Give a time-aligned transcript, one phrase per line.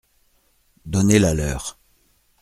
[0.87, 1.77] Donnez-la-leur.